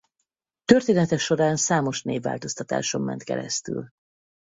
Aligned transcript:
Története 0.65 1.17
során 1.17 1.55
számos 1.55 2.03
névváltoztatáson 2.03 3.01
ment 3.01 3.23
keresztül. 3.23 3.87